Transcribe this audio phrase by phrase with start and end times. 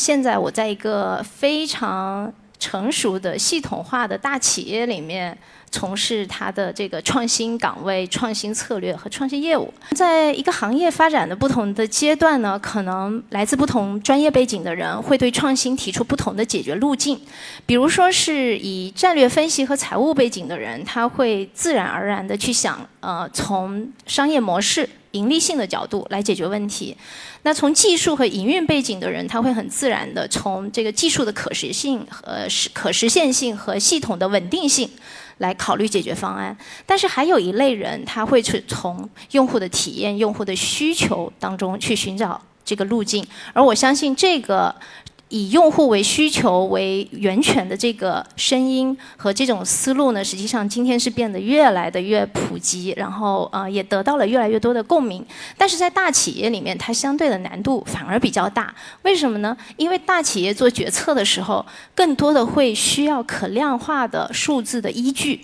[0.00, 5.36] 现在我在一个非常成熟的系统化的大企业里面。
[5.70, 17.20] 从事它的这个创新岗位、创新策略和创新业务，在一个行业发展的不同的阶段呢，可能来自不同专业背景的人会对创新提出不同的解决路径。
[17.66, 26.96] 比如说是以战略分析和财务背景的人，他会自然而然的去想，呃，从商业模式、盈利性的角度来解决问题。
[27.42, 34.88] 那从技术和营运背景的人，他会很自然的从这个技术的可实性和实可实现性和系统的稳定性。
[35.38, 44.72] 来考虑解决方案，但是还有一类人，他会去从用户的体验、用户的需求当中去寻找这个路径，而我相信这个。
[45.30, 55.24] 以用户为需求为源泉的这个声音和这种思路呢，实际上今天是变得越来的越普及，然后呃也得到了越来越多的共鸣。
[55.58, 58.72] 但是在大企业里面，它相对的难度反而比较大。
[59.02, 59.56] 为什么呢？
[59.76, 65.40] 因为大企业做决策的时候，更多的会需要可量化的数字的依据。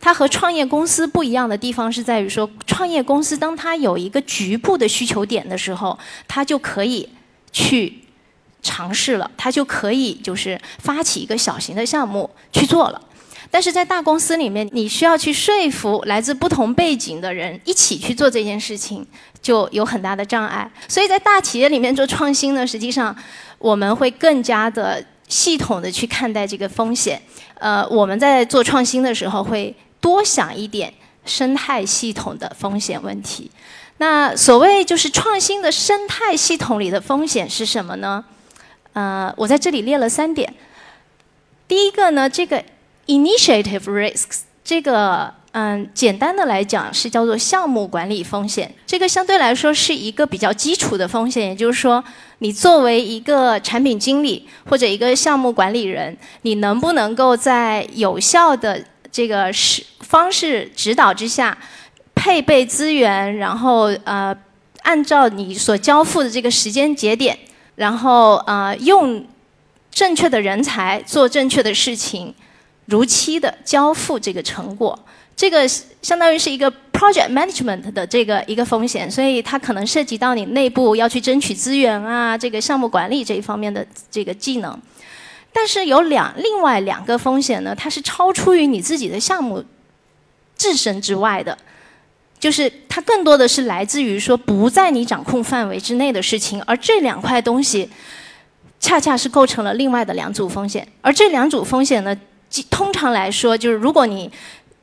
[0.00, 7.08] 它和创业公司不一样的地方是在于说，创业公司当它有一个局部的需求点的时候，它就可以
[7.52, 8.03] 去。
[8.64, 13.00] 尝试了，他就可以就是发起一个小型的项目去做了。
[13.50, 19.06] 但是在大公司里面，你需要去说服来自不同背景的人一起去做这件事情，
[19.40, 20.68] 就有很大的障碍。
[20.88, 23.14] 所以在大企业里面做创新呢，实际上
[23.58, 27.22] 我们会更加的系统的去看待这个风险。
[27.60, 30.92] 呃，我们在做创新的时候会多想一点
[31.24, 33.48] 生态系统的风险问题。
[33.98, 38.24] 那所谓就是创新的生态系统里的风险是什么呢？
[38.94, 40.52] 呃，我在这里列了三点。
[41.68, 42.64] 第一个呢，这个
[43.06, 48.74] initiative risks，这个嗯，简单的来讲是叫做项目管理风险。
[48.86, 52.02] 这个相对来说是一个比较基础的风险，也就是说，
[52.38, 61.56] 你作为一个产品经理或者一个项目管理人，你能不能够在有效的这个是方式指导之下，
[62.14, 64.36] 配备资源，然后呃，
[64.82, 67.38] 按照你所交付的这个时间节点。
[67.76, 69.24] 然后呃，用
[69.90, 72.34] 正确的人才做正确的事情，
[72.86, 74.98] 如期的交付这个成果，
[75.36, 84.80] 这个相当于是一个 project management 的这个一个风险，所以它可能涉及到你内部要去争取资源啊，这个项目管理这一方面的这个技能。
[85.52, 89.64] 但是有两另外两个风险呢，它是超出于你自己的项目
[90.56, 91.56] 自身之外的。
[92.44, 97.88] 就是它更多的是来自于说不在你掌控范围之内的事情，而这两块东西，
[98.78, 100.86] 恰恰是构成了另外的两组风险。
[101.00, 102.14] 而这两组风险呢，
[102.68, 104.30] 通常来说，就是如果你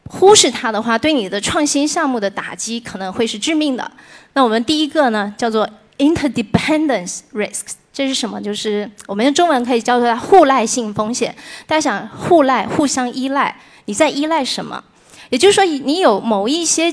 [0.05, 3.91] 忽视它的话，对你的创新项目的打击可能会是致命的。
[4.33, 8.41] 那我们第一个呢，叫做 interdependence risks，这是什么？
[8.41, 11.35] 就是我们用中文可以叫做它互赖性风险。
[11.67, 13.55] 大家想互赖、互相依赖，
[13.85, 14.83] 你在依赖什么？
[15.29, 16.91] 也就是说，你有某一些。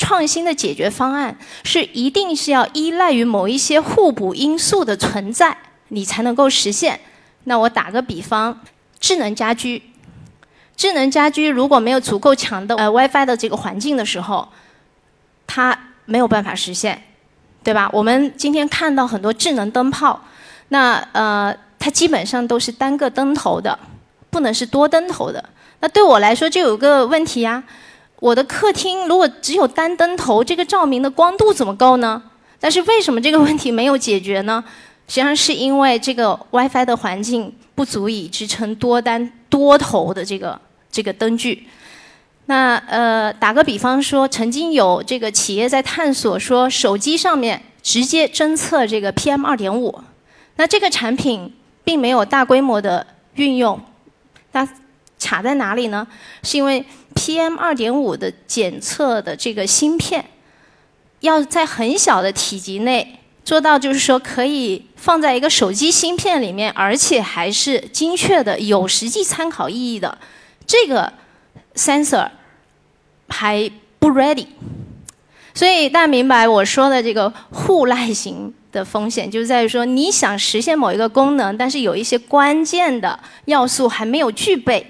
[0.00, 5.54] 创新的解决方案是一定是要依赖于某一些互补因素的存在，
[5.88, 6.98] 你才能够实现。
[7.44, 8.58] 那我打个比方，
[8.98, 9.82] 智能家居，
[10.74, 14.48] 智能家居如果没有足够强的呃 WiFi 的这个环境的时候，
[15.46, 17.02] 它没有办法实现，
[17.62, 17.90] 对吧？
[17.92, 20.18] 我们今天看到很多智能灯泡，
[20.68, 23.78] 那呃它基本上都是单个灯头的，
[24.30, 25.44] 不能是多灯头的。
[25.80, 27.62] 那对我来说就有个问题呀。
[28.20, 32.22] 我的客厅如果只有单灯头，这个照明的光度怎么够呢？
[32.60, 34.62] 但是为什么这个问题没有解决呢？
[35.08, 40.60] 实际上是因为这个 WiFi 的环境不足以支撑多单多头的这个
[40.92, 41.66] 这个灯具。
[42.46, 49.98] 那呃，打个比方说，曾经有这个企业在探索说，手机上面直接侦测这个 PM 二点五，
[50.56, 51.52] 那这个产品
[51.82, 53.80] 并没有大规模的运用，
[54.52, 54.68] 它
[55.18, 56.06] 卡在哪里呢？
[56.42, 56.84] 是因为
[57.14, 60.24] PM 二点五的检测的这个芯片，
[61.20, 70.16] 要在很小的体积内做到，就是说可以放在一个手机芯片里面，而且还是精确的、有实际参考意义的
[70.66, 71.12] 这个
[71.74, 72.28] sensor
[73.28, 74.46] 还不 ready。
[75.52, 84.86] 所以大家明白我说的这个互赖型的风险，就在于说你想实现某一个功能，但是有一些关键的要素还没有具备。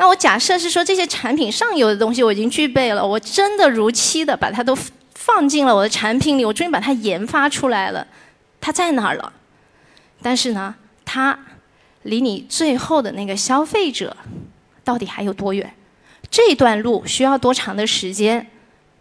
[0.00, 4.74] 那我假设是说这些产品上游的东西我已经具备了，我真的如期的把它都
[5.14, 8.06] 放进了我的产品里，我终于把它研发出来了，
[8.62, 9.30] 它在哪儿了。
[10.22, 10.74] 但是呢，
[11.04, 11.38] 它
[12.04, 14.16] 离你最后的那个消费者
[14.82, 15.70] 到底还有多远？
[16.30, 18.46] 这段路需要多长的时间，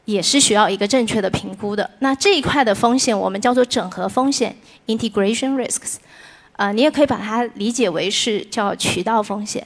[0.04, 1.90] 也是需要一个正确的评估的。
[2.00, 4.54] 那这一块的风险我们叫做整合风险
[4.88, 5.96] （integration risks）。
[6.58, 9.66] 啊，你也可以把它理解为是叫渠道风险。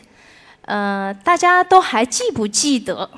[0.66, 3.10] 呃，大家都还记不记得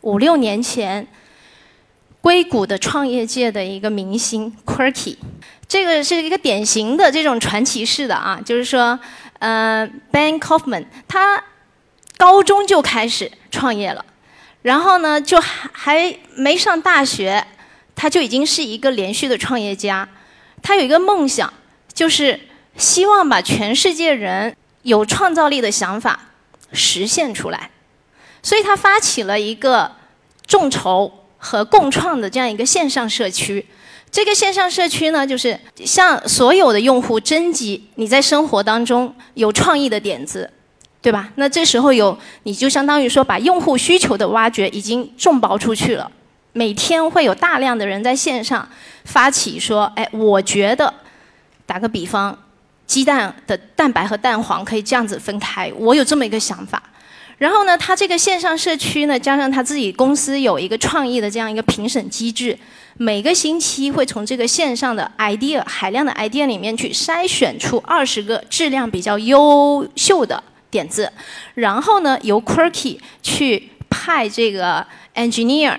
[0.00, 1.06] 五六年前
[2.20, 5.16] 硅谷的创业界的一个明星 Quirky？
[5.68, 8.98] 这个是一个典型的这种传奇式的啊，就是说，
[9.38, 11.42] 呃，Ben Kaufman 他
[12.16, 14.04] 高中就开始创业了，
[14.62, 17.46] 然后呢，就还还没上大学，
[17.94, 20.08] 他就已经是一个连续的创业家。
[20.60, 21.52] 他有一个梦想，
[21.94, 22.40] 就是
[22.76, 26.29] 希望把全世界人有创造力的想法。
[26.72, 27.70] 实现出来，
[28.42, 29.90] 所以他发起了一个
[30.46, 33.66] 众筹和共创的这样一个线上社区。
[34.10, 40.50] 这个线上社区呢，就是向所有的用户征集你在生活当中有创意的点子，
[41.00, 41.30] 对吧？
[41.36, 46.10] 那这时候有你就相当于说把用户需求的挖掘已经众包出去了。
[46.52, 48.68] 每天会有大量的人在线上
[49.04, 50.92] 发起说：“哎，我觉得，
[51.64, 52.36] 打个比方。”
[52.90, 56.82] 鸡蛋的蛋白和蛋黄可以这样子分开，我有这么一个想法。
[57.38, 62.58] 然后呢，他这个线上社区呢，加上他自己公司有一个创意的这样一个评审机制，
[62.96, 71.12] 每个星期会从这个线上的 idea 海量的 idea 里面去筛选出二十个质量比较优秀的点子，
[71.54, 74.84] 然后呢，由 Quirky 去派这个
[75.14, 75.78] engineer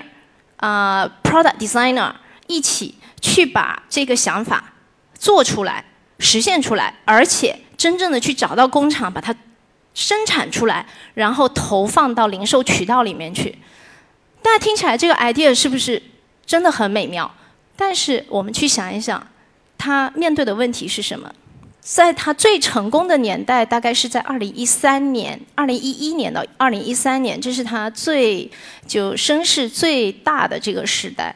[0.55, 2.13] 啊 product designer
[2.47, 4.73] 一起去把这个想法
[5.19, 5.83] 做出来。
[6.21, 9.35] 实现出来，而且真正的去找到工厂，把它
[9.94, 10.85] 生产出来，
[11.15, 13.57] 然后投放到零售渠道里面去。
[14.41, 16.01] 大家听起来这个 idea 是不是
[16.45, 17.29] 真的很美妙？
[17.75, 19.27] 但是我们去想一想，
[19.77, 21.33] 他面对的问题是什么？
[21.81, 28.50] 在他最成功的年代，大概是在二零一三年、二零一一年到二零一三年，这是他最
[28.85, 31.35] 就声势最大的这个时代。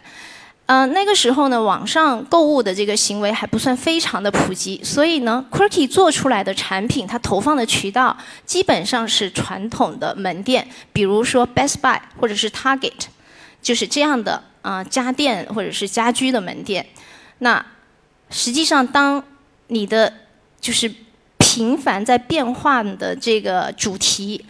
[0.68, 8.18] 嗯，那个时候呢，网上购物的这个行为还不算非常的普及，所以呢，Quirky 做出来的产品，它投放的渠道
[8.48, 12.94] 基本上是传统的门店，比如说 Best Buy 或者是 Target，
[13.62, 16.84] 就是这样的啊家电或者是家居的门店。
[17.38, 17.64] 那
[18.32, 19.24] 实际上，当
[19.68, 20.12] 你的
[20.60, 20.92] 就是
[21.38, 24.44] 频繁在变化的这个主题。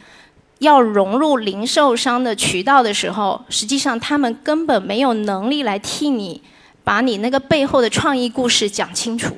[0.66, 6.42] 要融入零售商的渠道的时候，实际上他们根本没有能力来替你
[6.84, 9.38] 把你那个背后的创意故事讲清楚。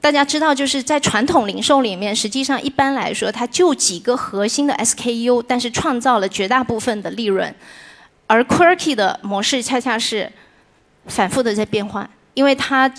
[0.00, 7.54] 大家知道，就是在传统零售里面，实际上一般来说，它就几个核心的 SKU，但是创造了绝大部分的利润。
[8.26, 10.32] 而 Quirky 的模式恰恰是
[11.06, 12.92] 反复的在变换，因为它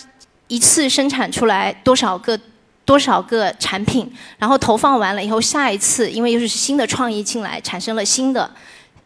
[0.48, 2.40] 一次生产出来多少个。
[2.86, 8.50] 多少个产品，然后投放完了以后，下一次因为又是新的创意进来，产生了新的，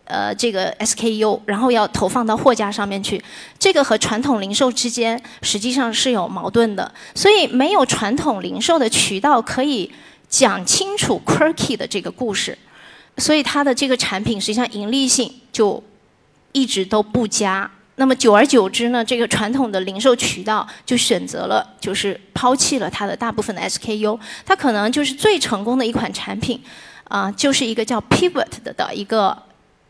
[0.06, 3.24] 呃，这个 SKU，然后要投放到货架上面去。
[3.60, 9.92] 这个和传统零售之间实际上是有矛盾的，所以没有传统零售的渠道可以
[10.28, 12.58] 讲清楚 Quirky 的这个故事，
[13.18, 15.84] 所以它的这个产品实际上盈利性就
[16.52, 17.70] 一直都不佳。
[18.00, 26.62] 那么久而久之呢，这个传统的零售渠道就选择了，就是抛弃了它的大部分的 SKU，它可能就是最成功的一款产品，
[27.06, 29.36] 啊，就是一个叫 Pivot 的的一个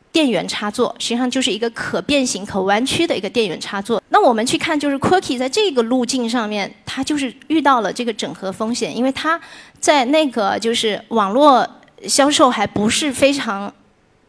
[0.09, 4.01] 电源插座，实际上就是一个可变形、可弯曲的一个电源插座。
[4.07, 9.37] 那我们去看，就是 Quirky 在这个路径上面，它就是遇到了这个整合风险，因为它
[9.81, 11.68] 在那个就是网络
[12.07, 13.71] 销售还不是非常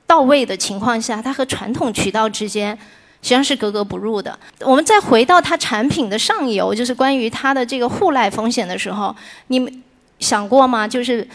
[0.04, 2.76] 到位的情况下，它和传统渠道之间。
[3.20, 4.38] 实际上是格格不入的。
[4.60, 9.14] 我们再回到它产品的上游，就是关于它的这个互赖风险的时候，
[9.48, 9.82] 你们
[10.20, 10.86] 想过吗？
[10.86, 11.26] 就是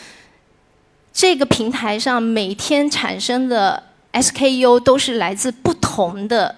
[1.11, 6.55] 这个平台上每天产生的 SKU 都是来自不同的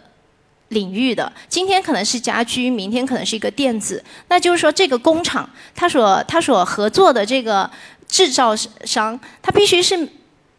[0.69, 1.31] 领域的。
[1.49, 4.03] 今天可能是家居，明天可能是一个电子。
[4.27, 7.69] 那就是说，这个工厂它所它所合作的这个
[8.07, 10.07] 制造商，它必须是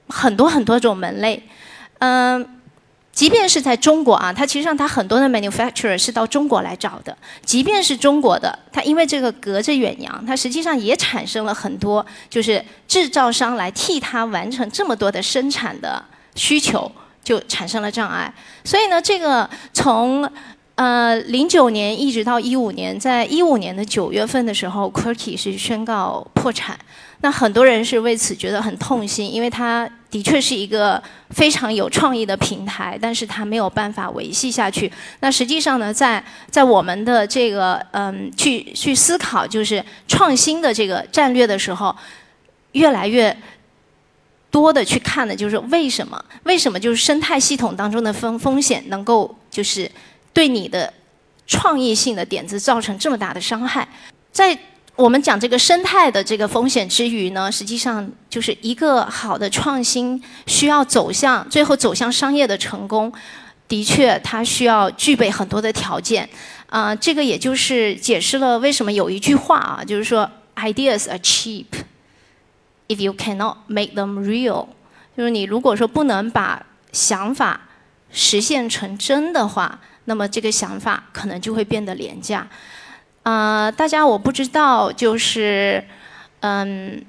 [0.09, 1.41] 很多很多种门类，
[2.01, 2.56] 嗯。
[3.17, 7.17] 即便是在中国啊，它其实上它很多的 manufacturer 是到中国来找的。
[7.43, 16.05] 即便是中国的，它因为这个隔着远洋，它实际上也产生了很多就是制造商来替它完成这么多的生产的
[16.35, 16.93] 需求，
[17.25, 18.31] 就产生了障碍。
[18.65, 20.31] 所以呢，这个从
[20.75, 26.79] 呃零九年一直到一五年，在一五年的九月份的时候，Quirky 是宣告破产。
[27.21, 34.91] 那很多人是为此觉得很痛心，因为它的确是一个非常有创意的平台，但是它没有办法维系下去。
[35.21, 41.95] 那实际上呢，在在我们的这个嗯去去思考就是创新的这个战略的时候，
[42.73, 43.35] 越来越
[44.51, 46.23] 多的去看的就是为什么？
[46.45, 49.91] 为什么就是生态系统当中的风风险能够就是
[50.33, 50.93] 对你的
[51.47, 53.89] 创意性的点子造成这么大的伤害？
[54.31, 54.57] 在
[54.97, 63.13] 我们讲这个生态的这个风险之余呢，实际上就是一个好的创新需要走向最后走向商业的成功，
[63.69, 66.27] 的确它需要具备很多的条件。
[66.69, 71.67] 啊，这个也就是解释了为什么有一句话啊，就是说 ideas are cheap
[72.89, 74.67] if you cannot make them real。
[75.15, 77.61] 就是你如果说不能把想法
[78.11, 82.49] 实现成真的话，那么这个想法可能就会变得廉价。
[83.27, 85.83] 啊，大家我不知道，就是
[86.43, 87.05] 嗯，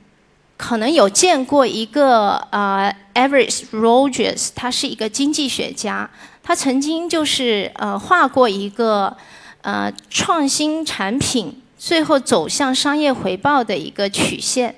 [0.58, 6.10] 可能有见过一个呃，Everett Rogers，他是一个经济学家，
[6.42, 9.16] 他曾经就是呃画过一个
[9.62, 14.74] 呃创新产品最后走向商业回报的一个曲线。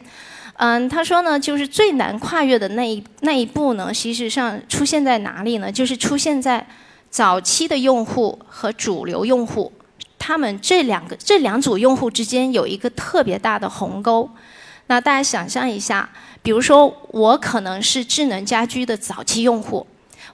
[0.58, 5.72] 嗯，他说呢，就是最难跨越的那一那一步呢，实上出现在哪里呢？
[5.72, 6.68] 就是出现在
[7.10, 9.72] 早期的用户和主流用户。
[10.20, 14.30] 他们这两个这两组用户之间有一个特别大的鸿沟。
[14.88, 16.08] 那大家想象一下，
[16.44, 19.86] 比如说我可能是智能家居的早期用户，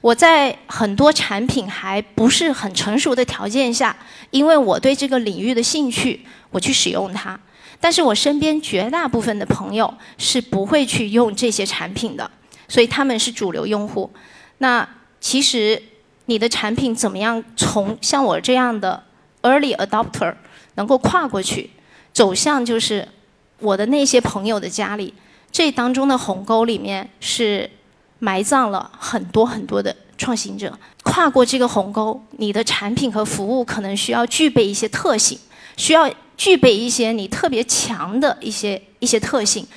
[0.01, 3.95] 我在很多产品还不是很成熟的条件下，
[4.31, 7.39] 因为我对这个领域的兴趣，我去使用它。
[7.81, 12.31] 但是我身边绝大部分的朋友是不会去用这些产品的，
[12.69, 14.09] 所以他们是主流用户。
[14.59, 14.87] 那
[15.19, 15.81] 其实
[16.27, 19.03] 你的产品怎么样从像我这样的
[19.45, 20.33] ？Early adopter
[20.73, 21.69] 能够跨过去，
[22.11, 23.07] 走向就是
[23.59, 25.13] 我的那些朋友的家里，
[25.51, 27.69] 这当中的鸿沟里面是
[28.17, 30.75] 埋葬了很多很多的创新者。
[31.03, 35.37] 跨过这个鸿沟，你的产品和服务可能需要具备一些特性，
[35.77, 39.67] 需要具备一些你特别强的一些一些特性。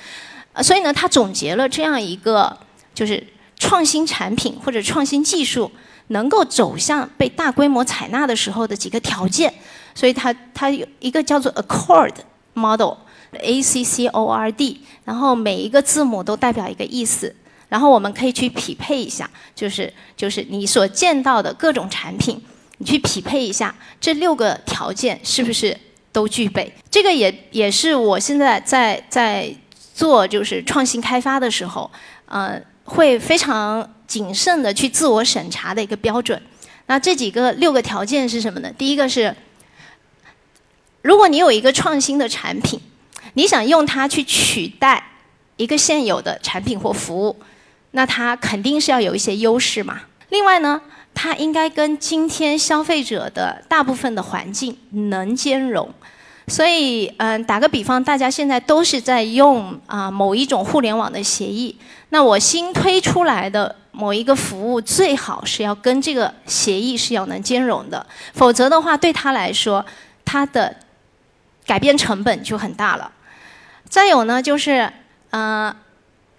[0.53, 2.57] 呃，所以呢，他总结了这样一个
[2.95, 3.23] 就是
[3.59, 5.71] 创新产品或者创新技术。
[6.11, 9.53] 能够走向被大规模采纳的时候的几个条件，
[9.93, 12.15] 所以它它有一个叫做 Accord
[12.55, 17.35] Model，A C C O R D，然后每一个字母都代表一个意思，
[17.67, 22.41] 然后我们可以去匹配一下，就是就是你所见到的各种产品，
[22.79, 25.77] 你去匹配一下这六个条件是不是
[26.11, 26.73] 都具备？
[26.89, 29.53] 这个也也是我现在在在
[29.93, 31.91] 做就是创新开发的时候，
[32.25, 32.59] 呃，
[32.89, 33.87] 会非常。
[34.09, 36.41] 谨慎的去自我审查的一个标准。
[36.87, 38.73] 那这几个六个条件是什么呢？
[38.75, 39.35] 第一个是，
[41.03, 42.79] 如果你有一个创新的产品，
[43.35, 45.11] 你想用它去取代
[45.57, 47.35] 一个现有的产品或服务，
[47.91, 50.01] 那它肯定是要有一些优势嘛。
[50.29, 50.81] 另外呢，
[51.13, 55.93] 它应该跟今天消费者的大部分的环境能兼容。
[56.49, 61.77] 所以，嗯，打个比方，大家现在都是在用啊某一种互联网的协议，
[62.09, 63.75] 那我新推出来的。
[63.91, 69.83] 某一个服务最好是要跟这个协议是要能兼容的，否则的话对他来说，
[70.23, 70.73] 他的
[71.65, 73.11] 改变成本就很大了。
[73.89, 74.89] 再有呢，就是
[75.31, 75.75] 呃，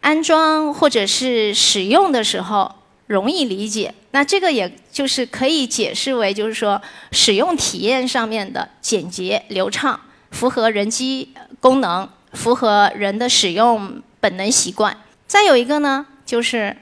[0.01, 2.77] 安装或者是使用的时候
[3.09, 6.81] 容易理解，那这个也就是可以解释为就是说
[7.13, 9.99] 使用体验上面的简洁流畅，
[10.31, 14.97] 符合人机功能，符合人的使用本能习惯。
[15.27, 16.77] 再有一个呢，就是。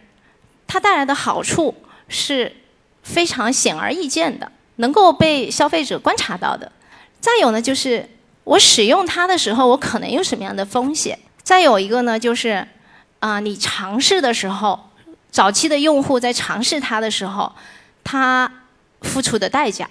[0.70, 1.74] 它带来的好处
[2.08, 2.54] 是
[3.02, 6.70] 非常显而易见的，能够被消费者观察到的。
[7.20, 8.06] 再有呢，就是
[8.44, 11.18] 我使用它的时候，我可能有什么样的风险？
[11.42, 12.68] 再有一个呢，就是
[13.20, 14.87] 啊，你尝试的时候，
[15.30, 17.52] 早期的用户在尝试它的时候，
[18.02, 18.50] 他
[19.02, 19.88] 付出的代价。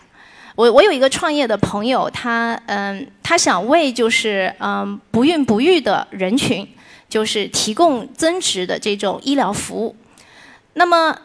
[0.55, 6.67] 我我有一个创业的朋友，他嗯，他想为就是嗯不孕不育的人群，
[7.07, 9.95] 就是提供增值的这种医疗服务。
[10.73, 11.15] 那么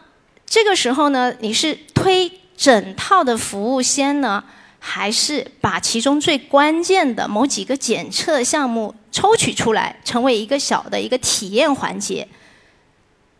[0.45, 4.43] 这个时候呢，你是推整套的服务先呢，
[4.77, 12.27] 还是把其中最关键的某几个检测项目抽取出来，成为一个小的一个体验环节？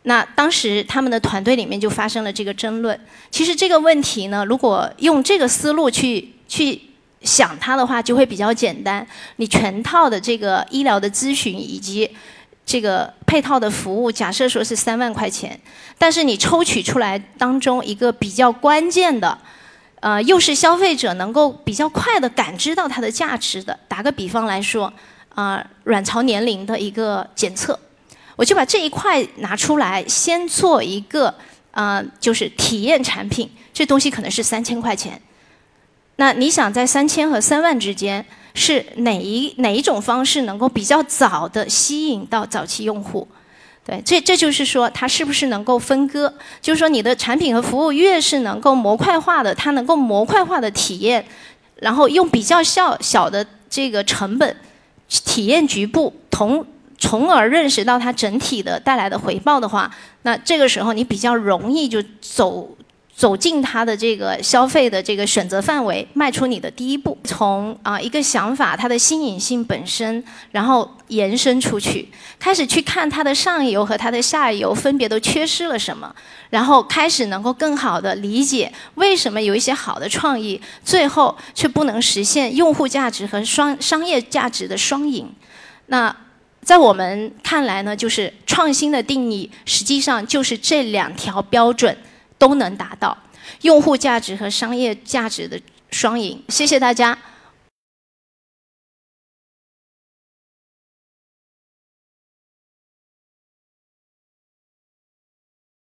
[0.04, 3.00] 那当时他们的团队里面就发生了这个争论。
[3.32, 6.80] 其实这个问题呢，如果用这个思路去去
[7.22, 9.06] 想它的话，就会比较简单。
[9.38, 12.10] 你全套的这个医疗的咨询以及
[12.66, 15.58] 这个配套的服务，假设说是三万块钱，
[15.98, 19.38] 但是你抽取出来当中一个比较关键的，
[20.02, 23.80] 呃，又是消费者能够比较快的感知到它的价值的。
[23.88, 24.92] 打个比方来说，
[25.34, 27.80] 啊，卵巢年龄的一个检测，
[28.36, 31.34] 我就把这一块拿出来，先做一个，
[31.72, 35.22] 啊，就是体验产品，这东西可能是三千块钱。
[36.18, 38.26] 那你想在三千和三万之间？
[38.56, 43.28] 是哪一哪一种方式能够比较早的吸引到早期用户？
[43.84, 46.32] 对，这这就是说它是不是能够分割？
[46.62, 51.26] 就是说你的产品和服务越是能够模块化的，它能够模块化的体验，
[51.78, 54.56] 然后用比较小小的这个成本，
[55.10, 56.64] 体验局部，同
[57.04, 62.78] 从而认识到它整体的带来的回报的话，那这个时候你比较容易就走。
[63.16, 67.16] 走进它的这个消费的这个选择范围，迈出你的第一步。
[67.24, 76.12] 从啊一个想法，它的新颖性本身，然后延伸出去，开始去看它的上游和它的下游分别都缺失了什么，
[76.50, 85.32] 然后开始能够更好的理解为什么有一些好的创意，最后却不能实现用户价值和双商业价值的双赢。
[85.86, 86.14] 那
[86.64, 91.96] 在我们看来呢，就是创新的定义，实际上就是这两条标准。
[92.36, 93.18] 都能达到
[93.62, 95.58] 用户价值和商业价值的
[95.92, 96.44] 双赢。
[96.50, 97.18] 谢谢大家。